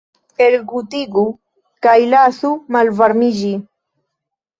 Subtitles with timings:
[0.43, 1.25] Elgutigu
[1.87, 3.53] kaj lasu malvarmiĝi.